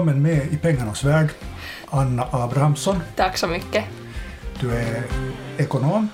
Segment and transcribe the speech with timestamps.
[0.00, 1.28] välkommen med i pengarnas värld,
[1.90, 3.02] Anna Abrahamsson.
[3.16, 3.84] Tack så mycket.
[4.60, 5.02] Du är
[5.58, 6.08] ekonom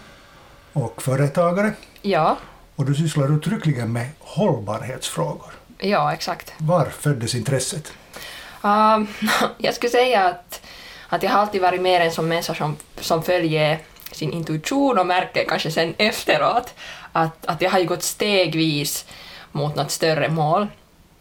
[0.72, 1.72] och företagare
[2.02, 2.36] Ja,
[2.76, 5.52] och du sysslar uttryckligen med hållbarhetsfrågor.
[5.78, 6.52] ja exakt.
[6.58, 7.92] Var föddes intresset?
[8.62, 9.08] Um,
[9.58, 10.60] jag skulle säga att,
[11.08, 13.78] att jag har alltid varit mer en sån människa som, som följer
[14.12, 16.74] sin intuition och märker kanske sen efteråt
[17.12, 19.06] att, att jag har ju gått stegvis
[19.52, 20.66] mot något större mål.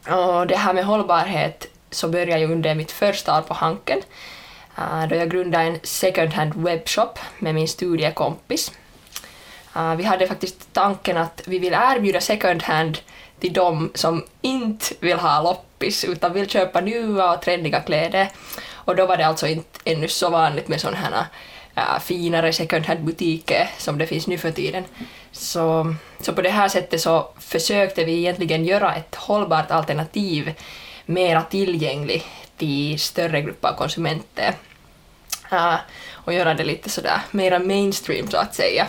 [0.08, 4.02] Och det här med hållbarhet så började jag under mitt första år på Hanken
[4.78, 8.72] eh, då jag grundade en second hand webbshop med min studiekompis.
[9.76, 12.98] Eh, vi hade faktiskt tanken att vi vill erbjuda second hand
[13.40, 18.30] till de som inte vill ha loppis utan vill köpa nya och trendiga kläder.
[18.72, 21.26] Och då var det alltså inte ännu så vanligt med sådana här
[21.76, 24.84] eh, finare second hand butiker som det finns nu för tiden.
[25.32, 30.54] Så, så på det här sättet så försökte vi egentligen göra ett hållbart alternativ
[31.06, 32.24] mera tillgänglig
[32.58, 34.54] till större grupper av konsumenter.
[35.54, 35.76] Uh,
[36.12, 38.88] och göra det lite sådär mera mainstream så att säga.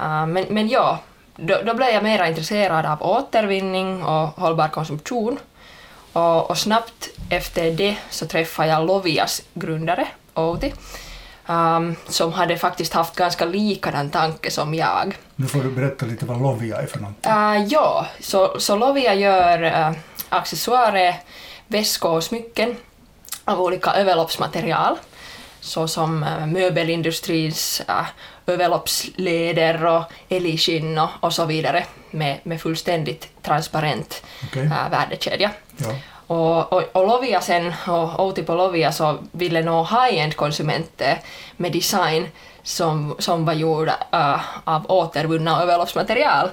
[0.00, 0.98] Uh, men, men ja,
[1.36, 5.38] då, då blev jag mera intresserad av återvinning och hållbar konsumtion.
[6.12, 10.72] Och, och snabbt efter det så träffade jag Lovias grundare, Outi,
[11.46, 15.18] um, som hade faktiskt haft ganska likadan tanke som jag.
[15.36, 17.32] Nu får du berätta lite vad Lovia är för någonting.
[17.32, 19.96] Uh, ja, så, så Lovia gör uh,
[20.28, 21.14] accessoarer,
[21.66, 22.76] väskor och smycken
[23.44, 24.96] av olika överloppsmaterial
[25.60, 28.06] såsom uh, möbelindustrins uh,
[28.46, 34.62] överloppsleder och älgskinn och, och så vidare med, med fullständigt transparent Okej.
[34.62, 35.50] uh, värdekedja.
[35.76, 35.94] Ja.
[36.26, 41.20] Och, och, och Lovia sen, och Outi på Lovia så ville nå high-end konsumenter
[41.56, 42.28] med design
[42.62, 46.50] som, som var gjord uh, av återvunna överloppsmaterial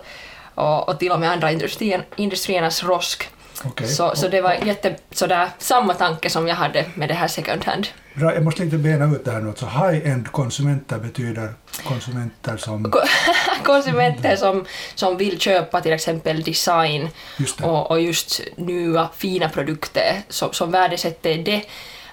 [0.55, 3.29] och, och till och med andra industrien, industriernas rosk.
[3.65, 3.87] Okej.
[3.87, 7.65] Så, så det var jätte, sådär, samma tanke som jag hade med det här second
[7.65, 7.87] hand.
[8.19, 9.53] Jag måste lite bena ut det här nu.
[9.55, 11.53] Så high-end konsumenter betyder
[11.87, 12.91] konsumenter som...
[12.91, 12.99] Ko-
[13.63, 20.21] Konsumenter som, som vill köpa till exempel design Just och, och just nya fina produkter
[20.29, 21.65] som, som värdesätter det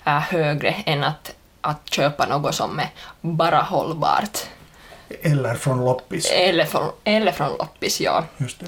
[0.04, 2.88] är högre än att, att köpa något som är
[3.20, 4.38] bara hållbart.
[5.22, 6.30] Eller från loppis.
[6.32, 8.24] Eller från, eller från loppis, ja.
[8.36, 8.66] Just det.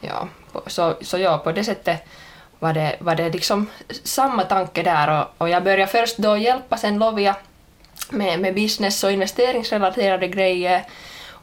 [0.00, 0.28] ja.
[0.66, 2.04] Så, så ja, på det sättet
[2.58, 3.66] var det, var det liksom
[4.04, 5.20] samma tanke där?
[5.20, 7.36] Och, och jag började först då hjälpa sen Lovia
[8.10, 10.84] med, med business och investeringsrelaterade grejer.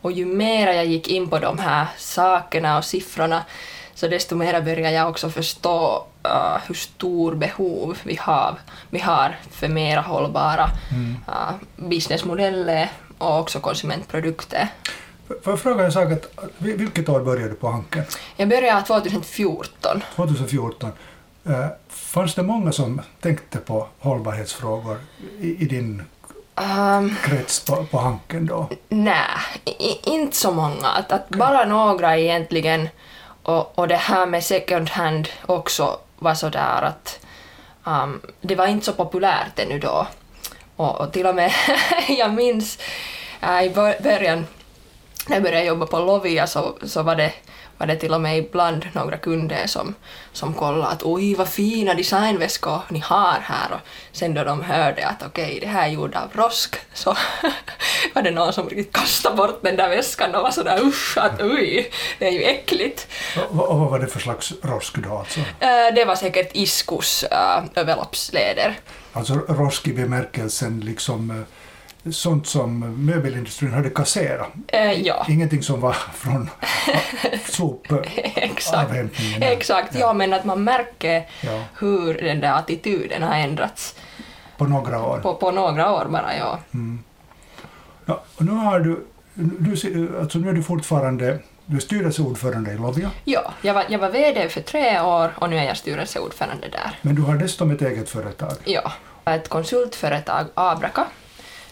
[0.02, 3.44] Och ju mer jag gick in på de här sakerna och siffrorna
[3.96, 8.56] så desto mer började jag också förstå uh, hur stor behov vi har,
[8.90, 10.70] vi har för mera hållbara
[11.28, 14.68] uh, businessmodeller och också konsumentprodukter.
[15.28, 16.12] Får jag fråga en sak?
[16.12, 16.28] Att,
[16.58, 18.03] vilket år började du på Hanken?
[18.36, 20.02] Jag började 2014.
[20.16, 20.91] 2014.
[21.46, 24.97] Eh, fanns det många som tänkte på hållbarhetsfrågor
[25.40, 26.03] i, i din
[26.62, 28.69] Um, krets på, på Hanken då?
[28.90, 29.25] Nej,
[30.03, 30.88] inte så många.
[30.88, 32.90] Att, att bara några egentligen.
[33.44, 37.19] Och, och det här med second hand också var sådär att
[37.84, 40.07] um, det var inte så populärt ännu då.
[40.75, 41.52] Och, och till och med,
[42.07, 42.80] jag minns
[43.42, 44.46] äh, i bör- början
[45.30, 47.34] när jag började jobba på Lovia så, så var, det,
[47.78, 49.96] var det till och med ibland några kunder som,
[50.31, 53.80] som kollade att oj vad fina designväskor ni har här och
[54.12, 57.09] sen då de hörde att okej det här är gjort av rosk så
[58.16, 61.42] var det någon som riktigt kastade bort den där väskan och var sådär usch att
[61.42, 63.07] oj det är ju äckligt.
[63.50, 65.40] Och, och vad var det för slags rosk då alltså?
[65.40, 68.80] Äh, det var säkert Iskus äh, överloppsleder.
[69.13, 71.38] Alltså rosk i bemärkelsen liksom eh,
[72.12, 74.48] sånt som möbelindustrin hade kasserat.
[74.68, 75.26] Äh, ja.
[75.30, 76.50] Ingenting som var från
[77.50, 79.42] sopavhämtningen.
[79.44, 80.14] Exakt, ja.
[80.14, 81.62] men att man märker Ja.
[81.80, 83.96] hur den där attityden har ändrats
[84.58, 85.20] På några år.
[85.20, 86.60] på, på några år bara, ja.
[88.06, 92.78] Ja, och nu har du, du, alltså nu är du fortfarande du är styrelseordförande i
[92.78, 96.68] Lovia, Ja, jag var, jag var VD för tre år och nu är jag styrelseordförande
[96.69, 97.00] där.
[97.01, 98.51] men du har dessutom ett eget företag.
[98.63, 98.92] Ja,
[99.25, 101.06] ett konsultföretag, Abraka,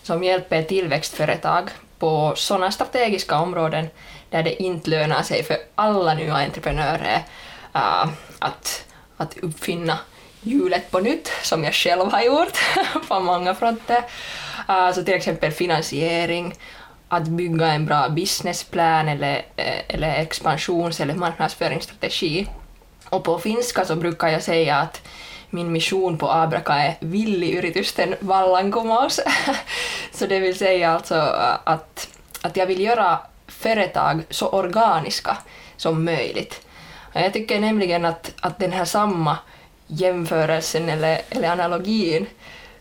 [0.03, 1.69] som hjälper tillväxtföretag
[1.99, 3.87] på sådana strategiska områden
[4.29, 7.23] där det inte lönar sig för alla nya entreprenörer
[7.73, 8.07] äh,
[8.39, 8.85] att,
[9.17, 9.99] att uppfinna
[10.41, 12.57] hjulet på nytt, som jag själv har gjort
[13.07, 14.03] på många fronter.
[14.69, 16.53] Äh, så till exempel finansiering,
[17.07, 22.47] att bygga en bra businessplan eller, äh, eller expansions eller marknadsföringsstrategi.
[23.09, 25.01] Och på finska så brukar jag säga att
[25.53, 29.19] min mission på Abraka är villiyritysten vallankumous.
[30.11, 32.09] så det vill säga alltså äh, att,
[32.41, 35.37] att jag vill göra företag så organiska
[35.77, 36.61] som möjligt.
[37.13, 39.37] Och Jag tycker nämligen att, att den här samma
[39.87, 42.25] jämförelsen eller, eller analogin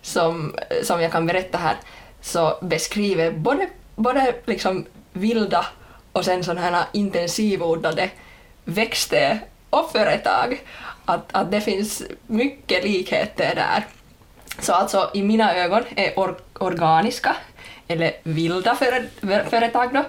[0.02, 1.76] som, som jag kan berätta här
[2.20, 5.66] så beskriver både, både liksom vilda
[6.12, 8.10] och sen sådana här intensivodlade
[8.64, 9.40] växter
[9.70, 10.60] och företag.
[11.04, 13.87] Att, att det finns mycket likheter där.
[14.58, 17.37] Så alltså i mina ögon är or organiska,
[17.88, 19.04] eller vilda före,
[19.50, 20.04] företag då,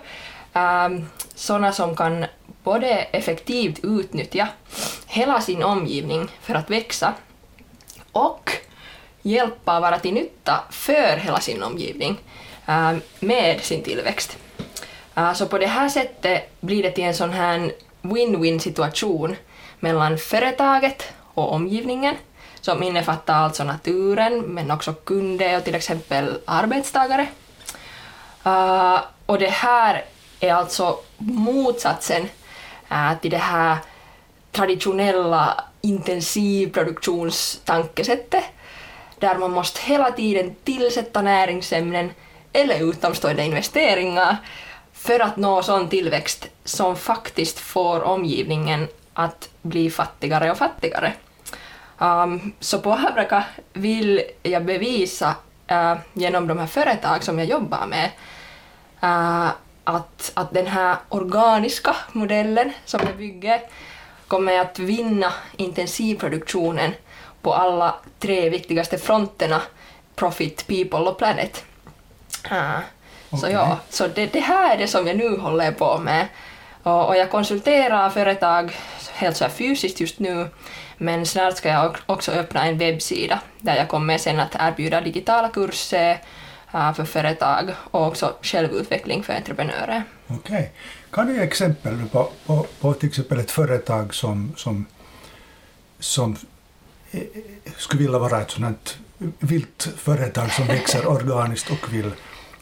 [0.60, 2.25] ähm, um, sådana som kan
[2.63, 4.48] både effektivt utnyttja
[5.07, 7.13] hela sin omgivning för att växa
[8.12, 8.51] och
[9.22, 12.18] hjälpa vara till nytta för hela sin omgivning
[12.68, 14.38] um, med sin tillväxt.
[15.18, 19.36] Uh, så på det här sättet blir det till en sån här win-win situation
[19.83, 22.15] mellan företaget och omgivningen
[22.62, 27.27] som innefattar alltså naturen men också kunder och till exempel arbetstagare.
[28.45, 30.06] Uh, och det här
[30.39, 32.30] är alltså motsatsen
[32.91, 33.77] uh, till det här
[34.51, 38.44] traditionella intensivproduktionstankesättet
[39.19, 42.12] där man måste hela tiden tillsätta näringsämnen
[42.53, 44.38] eller utomstående investeringar
[44.94, 51.13] för att nå sån tillväxt som faktiskt får omgivningen att bli fattigare och fattigare.
[51.98, 53.44] Um, så på Havraka
[53.74, 55.36] vill jag bevisa
[55.71, 58.10] uh, genom de här företag som jag jobbar med
[59.04, 59.51] uh,
[59.83, 63.62] att, att den här organiska modellen som jag bygger
[64.27, 66.92] kommer att vinna intensivproduktionen
[67.42, 69.62] på alla tre viktigaste fronterna
[70.15, 71.63] Profit, People och Planet.
[72.51, 72.80] Uh,
[73.30, 73.39] okay.
[73.39, 76.27] Så ja, så det, det, här är det som jag nu håller på med.
[76.83, 78.75] Och, och jag konsulterar företag
[79.24, 80.50] helt så fysiskt just nu
[80.98, 85.50] men snart ska jag också öppna en webbsida där jag kommer sen att erbjuda digitala
[85.50, 86.22] kurser
[86.74, 90.04] äh, för företag och också självutveckling för entreprenörer.
[90.28, 90.38] Okej.
[90.38, 90.68] Okay.
[91.12, 94.86] Kan du ge exempel på, på, på till exempel ett företag som, som,
[96.00, 96.38] som
[97.12, 97.22] eh,
[97.78, 98.98] skulle vilja vara ett sådant
[99.40, 102.12] vilt företag som växer organiskt och vill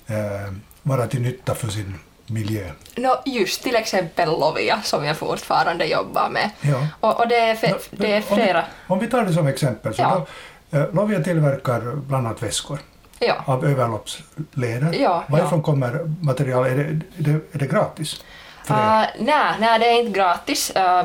[0.07, 0.53] eh,
[0.83, 1.95] vara till nytta för sin
[2.33, 2.71] miljö?
[2.95, 6.49] No, just till exempel Lovia som jag fortfarande jobbar med.
[6.61, 6.87] Ja.
[6.99, 8.59] Och, och det, är fe, det är flera...
[8.59, 10.25] Om, om, vi tar det som exempel, så ja.
[10.69, 12.79] då, eh, Lovia tillverkar bland annat väskor
[13.19, 13.35] ja.
[13.45, 14.93] av överloppsleder.
[15.01, 15.63] Ja, Varifrån ja.
[15.63, 16.71] kommer materialet?
[16.71, 18.23] Är det, är det, är det gratis?
[18.69, 20.71] Uh, nej, nej, det är inte gratis.
[20.75, 21.03] Uh,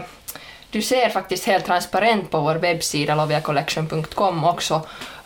[0.71, 4.75] du ser faktiskt helt transparent på vår webbsida loviacollection.com också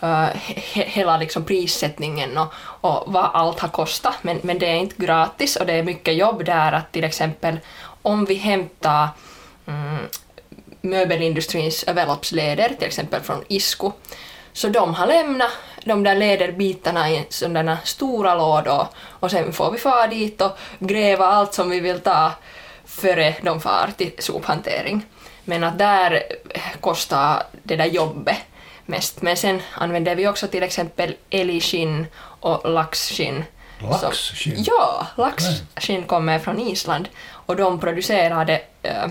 [0.03, 4.77] uh, he, hela liksom prissättningen och, och vad allt har kostat, men, men det är
[4.77, 7.61] inte gratis och det är mycket jobb där att till exempel
[8.03, 9.09] om vi hämtar
[9.67, 9.99] mm,
[10.81, 13.91] möbelindustrins överloppsleder, till exempel från Isku,
[14.53, 15.51] så de har lämnat
[15.85, 21.27] de där lederbitarna i sådana stora lådor och sen får vi fara dit och gräva
[21.27, 22.33] allt som vi vill ta
[22.85, 25.07] före de far till sophantering.
[25.51, 26.23] Men att där
[26.81, 28.37] kostar det där jobbet
[28.87, 29.23] mest.
[29.23, 32.07] Men sen använder vi också till exempel älgskinn
[32.41, 33.45] och laxskinn.
[34.03, 34.65] Laxskinn?
[34.67, 37.09] Ja, laxskinn kommer från Island
[37.47, 39.07] och de producerar det, äh,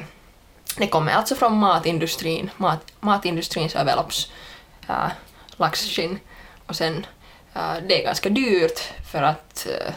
[0.77, 4.31] det kommer alltså från matindustrin, mat, matindustrins överlopps
[4.89, 5.11] äh,
[5.57, 6.19] laxskinn.
[6.65, 7.05] Och sen,
[7.55, 8.79] äh, det är ganska dyrt
[9.11, 9.93] för att äh,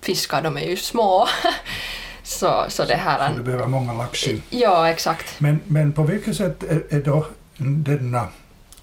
[0.00, 1.28] fiskar de är ju små.
[2.24, 3.28] så, så det här...
[3.30, 4.42] Så du behöver många laxskinn?
[4.50, 5.40] Ja, exakt.
[5.40, 7.26] Men, men på vilket sätt är, är då
[7.56, 8.28] denna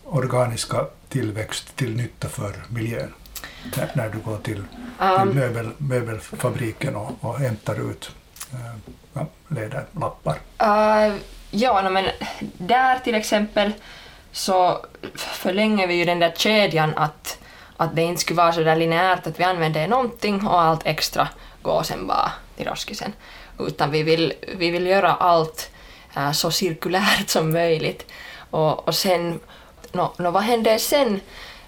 [0.03, 3.13] organiska tillväxt till nytta för miljön?
[3.77, 4.63] När, när du går till, till
[4.99, 8.11] um, möbel, möbelfabriken och, och hämtar ut
[9.13, 10.35] äh, läderlappar?
[10.63, 11.15] Uh,
[11.51, 12.05] ja, no, men
[12.57, 13.71] där till exempel
[14.31, 17.39] så förlänger vi ju den där kedjan att,
[17.77, 21.27] att det inte skulle vara så där linjärt att vi använder någonting och allt extra
[21.61, 22.31] går sen bara
[22.61, 23.13] till roskisen.
[23.59, 25.71] Utan vi vill, vi vill göra allt
[26.15, 28.05] äh, så cirkulärt som möjligt.
[28.51, 29.39] Och, och sen,
[29.91, 31.21] no, no, vad händer sen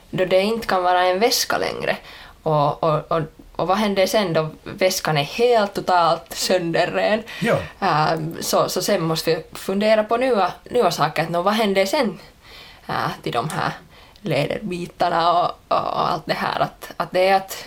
[0.09, 1.97] då det inte kan vara en väska längre?
[2.43, 3.21] Och, och, och,
[3.55, 7.23] och vad händer sen då väskan är helt totalt sönderren?
[7.41, 7.57] Ja.
[7.79, 11.27] Äh, så, så sen måste vi fundera på nya, nya saker.
[11.29, 12.19] No, vad händer sen
[12.87, 13.71] äh, till de här
[14.21, 16.59] lederbitarna och, och, och, allt det här?
[16.59, 17.65] Att, att det är att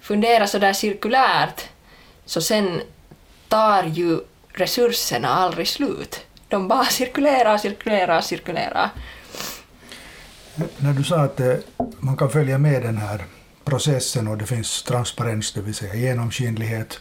[0.00, 1.68] fundera så där cirkulärt
[2.28, 2.80] så sen
[3.48, 6.20] tar ju resurserna aldrig slut.
[6.48, 8.90] De bara cirkulerar, cirkulerar, cirkulerar.
[10.76, 11.54] När du sa att eh,
[11.98, 13.24] man kan följa med den här
[13.64, 17.00] processen och det finns transparens, det vill säga genomskinlighet,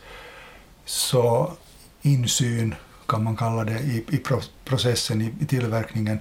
[0.85, 1.53] så
[2.01, 2.75] insyn
[3.07, 4.23] kan man kalla det i, i
[4.65, 6.19] processen, i, i tillverkningen.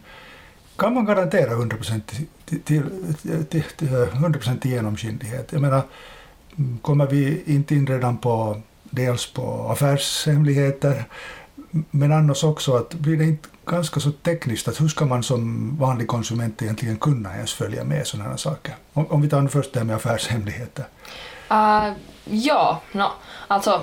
[0.76, 2.00] Kan man garantera 100%
[2.44, 2.82] till, till,
[3.50, 5.52] till, till eh, 100% genomskinlighet?
[5.52, 5.82] Jag menar,
[6.82, 11.04] kommer vi inte in redan på dels på affärshemligheter
[11.90, 15.76] Men annars också att blir det inte ganska så tekniskt att hur ska man som
[15.78, 18.74] vanlig konsument egentligen kunna ens följa med sådana här saker?
[18.92, 20.84] Om, om vi tar nu först det här med affärshemligheter.
[21.50, 21.92] Uh,
[22.24, 23.12] ja, no,
[23.48, 23.82] alltså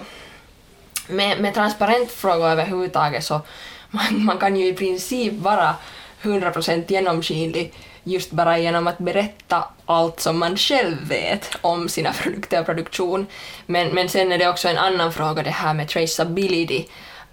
[1.08, 3.42] med, med transparentfrågor överhuvudtaget så
[3.92, 5.76] man, man kan ju i princip vara
[6.22, 12.60] 100% genomskinlig just bara genom att berätta allt som man själv vet om sina produkter
[12.60, 13.26] och produktion.
[13.66, 16.86] Men, men sen är det också en annan fråga det här med traceability.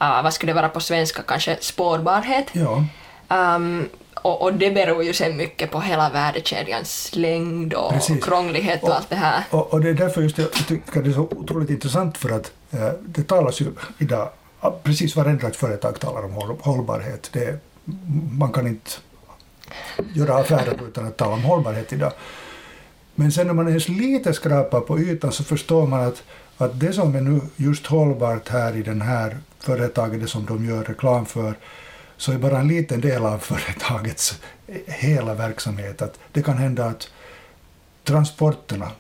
[0.03, 1.23] Uh, vad skulle det vara på svenska?
[1.23, 2.47] Kanske spårbarhet?
[2.53, 2.85] Ja.
[3.29, 3.89] Um,
[4.23, 8.25] och, och, det beror ju sen mycket på hela värdekedjans längd och Precis.
[8.25, 9.45] krånglighet och, och, allt det här.
[9.51, 12.53] Och, och, det är därför just jag tycker det är så otroligt intressant för att
[12.71, 13.67] eh, det talas ju
[13.99, 14.29] idag,
[14.83, 17.31] precis varenda företag talar om hållbarhet.
[17.33, 17.59] Det,
[18.39, 18.91] man kan inte
[20.15, 22.13] göra affärer utan att tala om hållbarhet idag.
[23.15, 26.23] Men sen när man ens lite skrapar på ytan så förstår man att,
[26.57, 30.65] att det som är nu just hållbart här i den här företaget, det som de
[30.65, 31.55] gör reklam för,
[32.17, 34.41] så är bara en liten del av företagets
[34.87, 36.03] hela verksamhet.
[36.03, 37.09] Att det kan hända att
[38.05, 38.91] transporterna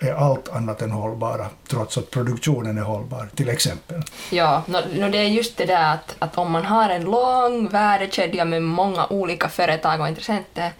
[0.00, 4.02] är allt annat än hållbara, trots att produktionen är hållbar, till exempel.
[4.30, 7.68] Ja, no, no det är just det där att, att om man har en lång
[7.68, 10.72] värdekedja med många olika företag och intressenter,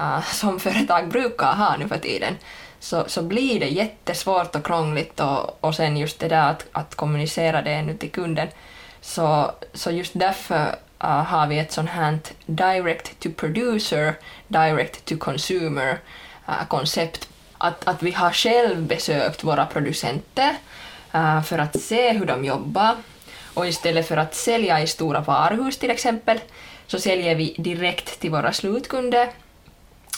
[0.00, 2.36] uh, som företag brukar ha nu för tiden,
[2.80, 6.94] så, så blir det jättesvårt och krångligt och, och sen just det där att, att
[6.94, 8.48] kommunicera det nu till kunden.
[9.00, 10.66] Så, så just därför
[11.04, 14.14] uh, har vi ett sånt här direct to producer,
[14.48, 15.98] direct to consumer
[16.48, 20.54] uh, koncept att, att vi har själv besökt våra producenter
[21.14, 22.96] uh, för att se hur de jobbar
[23.54, 26.40] och istället för att sälja i stora varuhus till exempel
[26.86, 29.28] så säljer vi direkt till våra slutkunder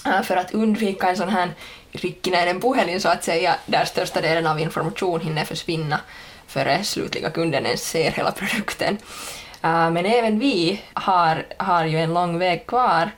[0.06, 1.50] uh, för att undvika en sån här
[1.92, 6.00] rikkinäinen puhelin så att säga där största delen av information hinner försvinna
[6.46, 8.98] före slutliga kunden ens ser hela produkten.
[9.64, 13.10] Uh, men även vi har, har ju en lång väg kvar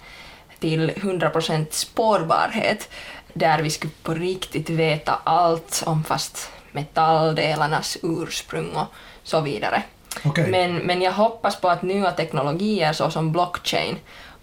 [0.58, 2.88] till 100% spårbarhet
[3.34, 8.87] där vi skulle på riktigt veta allt om fast metalldelarnas ursprung och
[9.22, 9.82] så vidare.
[10.25, 10.50] Okay.
[10.50, 13.96] Men, men jag hoppas på att nya teknologier såsom blockchain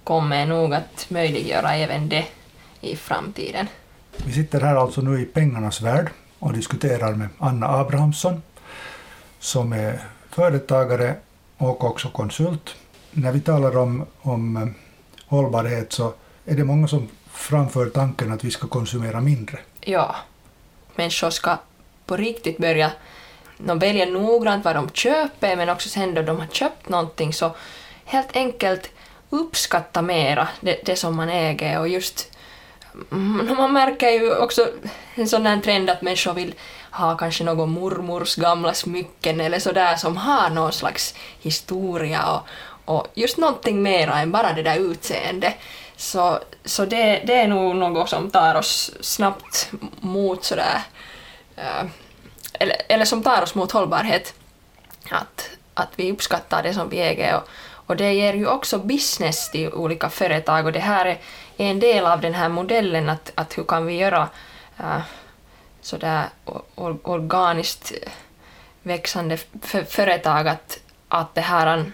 [0.03, 2.25] kommer nog att möjliggöra även det
[2.81, 3.67] i framtiden.
[4.25, 8.41] Vi sitter här alltså nu i pengarnas värld och diskuterar med Anna Abrahamsson
[9.39, 11.15] som är företagare
[11.57, 12.75] och också konsult.
[13.11, 14.67] När vi talar om, om eh,
[15.27, 16.13] hållbarhet så
[16.45, 19.59] är det många som framför tanken att vi ska konsumera mindre.
[19.81, 20.15] Ja.
[20.95, 21.57] Människor ska
[22.05, 22.91] på riktigt börja
[23.57, 27.55] de väljer noggrant vad de köper men också sen då de har köpt någonting så
[28.05, 28.89] helt enkelt
[29.29, 32.37] uppskatta mera det, det som man äger och just
[33.11, 34.67] mm, man märker ju också
[35.15, 36.55] en sån här trend att människor vill
[36.97, 42.47] har kanske någon mormors gamla smycken eller sådär som har någon slags historia och,
[42.85, 45.53] och just någonting mera än bara det där utseendet.
[45.95, 50.81] Så, så det, det är nog något som tar oss snabbt mot sådär,
[51.55, 51.85] äh,
[52.53, 54.33] eller, eller som tar oss mot hållbarhet.
[55.09, 57.49] Att, att vi uppskattar det som vi äger och,
[57.87, 61.17] och det ger ju också business till olika företag och det här är
[61.57, 64.29] en del av den här modellen att, att hur kan vi göra
[64.79, 65.01] äh,
[65.87, 66.29] sådär
[66.75, 67.93] or, organiskt
[68.83, 69.37] växande
[69.87, 71.91] företag att, att det här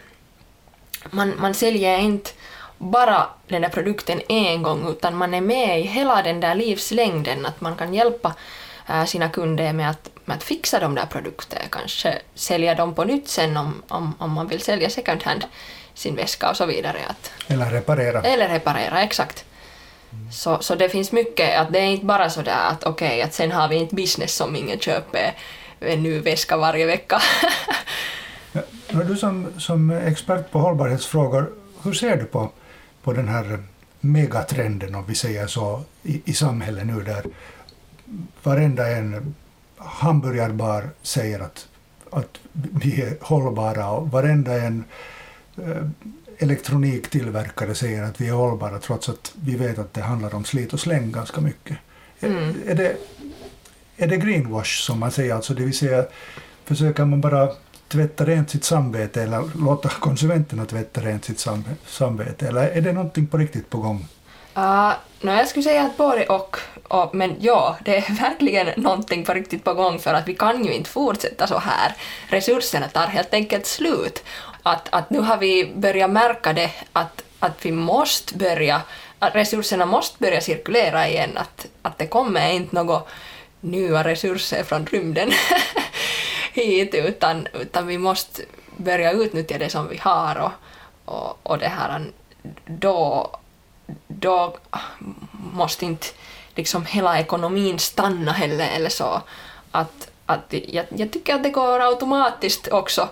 [1.12, 2.32] man, man säljer inte
[2.78, 7.46] bara den där produkten en gång utan man är med i hela den där livslängden,
[7.46, 8.34] att man kan hjälpa
[8.90, 13.04] äh, sina kunder med att, med att fixa de där produkterna, kanske sälja dem på
[13.04, 15.46] nytt sen om, om, om man vill sälja second hand
[15.94, 17.00] sin väska och så vidare.
[17.08, 18.22] Att, eller reparera.
[18.22, 19.46] Eller reparera, exakt.
[20.32, 23.34] Så, så det finns mycket, att det är inte bara sådär att okej, okay, att
[23.34, 25.34] sen har vi inte business som ingen köper
[25.80, 27.22] en ny väska varje vecka.
[28.54, 31.52] ja, du som, som expert på hållbarhetsfrågor,
[31.84, 32.52] hur ser du på
[33.04, 33.60] på den här
[34.00, 37.24] megatrenden, om vi säger så, i, i samhället nu där
[38.44, 39.36] varenda en
[39.78, 41.68] hamburgarbar säger att,
[42.10, 44.84] att vi är hållbara och varenda en
[45.58, 45.84] eh,
[46.38, 50.74] elektroniktillverkare säger att vi är hållbara trots att vi vet att det handlar om slit
[50.74, 51.78] och släng ganska mycket.
[52.20, 52.56] Mm.
[52.68, 52.98] Är, det,
[53.98, 56.06] är det greenwash som man säger, alltså det vill säga
[56.66, 57.50] försöker man bara
[57.88, 62.48] tvätta rent sitt samvete eller låta konsumenterna tvätta rent sitt sam samvete?
[62.48, 64.08] Eller är det någonting på riktigt på gång?
[64.58, 66.58] Uh, no, jag skulle säga att både och,
[66.88, 70.66] och, men ja, det är verkligen någonting på riktigt på gång för att vi kan
[70.66, 71.94] ju inte fortsätta så här.
[72.28, 74.24] Resurserna tar helt enkelt slut.
[74.64, 78.82] Att, att nu har vi börjat märka det att, att vi måste börja,
[79.20, 83.02] att resurserna måste börja cirkulera igen, att, att det kommer inte några
[83.62, 85.32] nya resurser från rymden.
[86.54, 88.42] hit utan, utan vi måste
[88.78, 90.52] börja utnyttja det som vi har och,
[91.06, 92.06] och, och det här,
[92.66, 93.30] då,
[94.08, 94.58] då
[95.32, 96.08] måste inte
[96.56, 99.22] liksom hela ekonomin stanna heller eller så.
[99.72, 103.10] Att, att jag, jag tycker att det går automatiskt också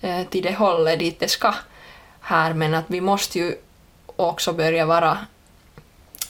[0.00, 1.54] eh, till det hållet dit det ska
[2.20, 3.56] här, men att vi måste ju
[4.16, 5.18] också börja vara,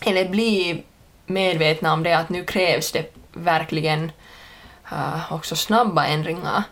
[0.01, 0.83] eller bli
[1.27, 4.13] medvetna om det att nu krävs det verkligen
[4.93, 6.63] uh, också snabba ändringar.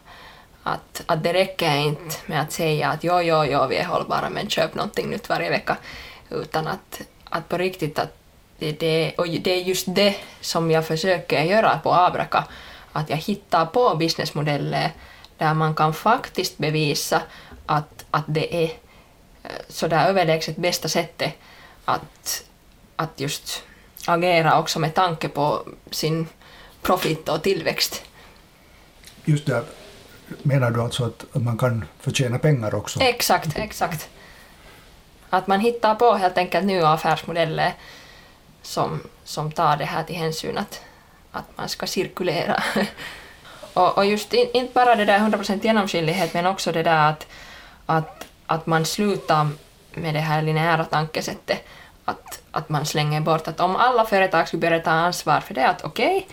[0.62, 4.30] Att, att det räcker inte med att säga att jo, jo, jo, vi är hållbara
[4.30, 5.76] men köp någonting nytt varje vecka.
[6.30, 8.16] Utan att, att på riktigt att
[8.58, 12.44] det, och det är just det som jag försöker göra på Abraka.
[12.92, 14.90] Att jag hittar på businessmodeller
[15.38, 17.22] där man kan faktiskt bevisa
[17.66, 18.70] att, att det är
[19.42, 21.32] eh, så där överlägset bästa sättet
[21.84, 22.44] att,
[22.96, 23.62] att just
[24.06, 26.26] agera också med tanke på sin
[26.82, 28.02] profit och tillväxt.
[29.24, 29.64] Just det,
[30.42, 33.00] menar du alltså att man kan förtjäna pengar också?
[33.00, 34.08] Exakt, exakt.
[35.34, 37.72] Att man hittar på helt enkelt nya affärsmodeller
[38.62, 40.80] som, som tar det här till hänsyn att,
[41.32, 42.62] att man ska cirkulera.
[43.74, 47.26] och, och just in, inte bara det där 100% genomskinlighet men också det där att,
[47.86, 49.48] att, att man slutar
[49.92, 51.64] med det här linjära tankesättet
[52.04, 55.68] att, att man slänger bort att om alla företag skulle börja ta ansvar för det
[55.68, 56.28] att okej, okay,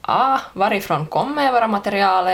[0.00, 2.26] ah, varifrån kommer våra material?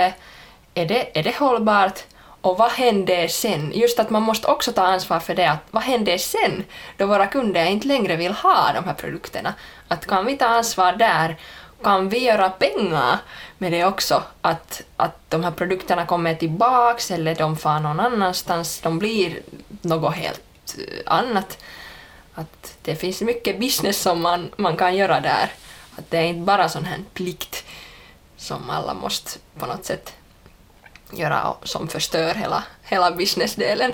[0.75, 2.05] Är det, är det hållbart?
[2.41, 3.73] Och vad händer sen?
[3.75, 6.65] Just att man måste också ta ansvar för det, att vad händer sen
[6.97, 9.55] då våra kunder inte längre vill ha de här produkterna?
[9.89, 11.37] Att kan vi ta ansvar där?
[11.83, 13.19] Kan vi göra pengar
[13.59, 14.23] med det också?
[14.41, 19.41] Att, att de här produkterna kommer tillbaks eller de far någon annanstans, de blir
[19.83, 21.59] något helt eh, annat.
[22.35, 25.53] Att det finns mycket business som man, man kan göra där.
[25.97, 27.65] Att det är inte bara sån här plikt
[28.37, 30.15] som alla måste på något sätt
[31.13, 33.93] göra som förstör hela, hela businessdelen.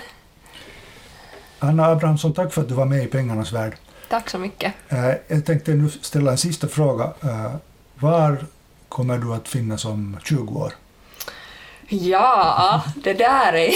[1.59, 3.77] Anna Abrahamsson, tack för att du var med i Pengarnas värld.
[4.09, 4.75] Tack så mycket.
[4.89, 7.05] Eh, jag tänkte nu ställa en sista fråga.
[7.23, 7.55] Eh,
[7.95, 8.47] var
[8.89, 10.73] kommer du att finnas om 20 år?
[11.89, 13.75] Ja, det där är,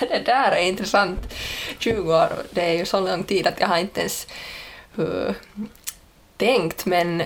[0.08, 1.34] det där är intressant.
[1.78, 4.26] 20 år, det är ju så lång tid att jag har inte ens
[4.98, 5.32] uh,
[6.36, 7.22] tänkt, men,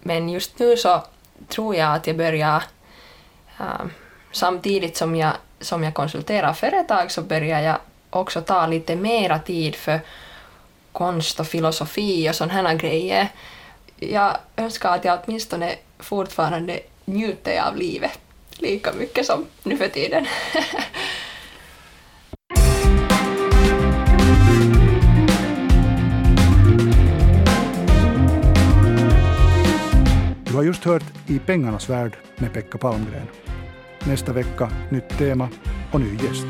[0.00, 1.04] men just nu så
[1.48, 2.62] tror jag att jag börjar
[3.60, 3.86] uh,
[4.34, 7.78] samtidigt som jag, som jag konsulterar företag så börjar jag
[8.10, 10.00] också ta lite mera tid för
[10.92, 13.28] konst och filosofi och sådana grejer.
[13.96, 18.18] Jag önskar att jag åtminstone fortfarande njuter av livet
[18.58, 20.26] lika mycket som nu för tiden.
[30.54, 33.43] Du har just hört I pengarnas värld med Pekka Palmgren.
[34.06, 35.48] Nästa vecka, nytt tema
[35.92, 36.46] och ny gäst.